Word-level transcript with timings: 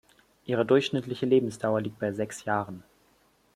Ihre 0.45 0.65
durchschnittliche 0.65 1.27
Lebensdauer 1.27 1.81
liegt 1.81 1.99
bei 1.99 2.11
sechs 2.11 2.43
Jahren. 2.45 2.81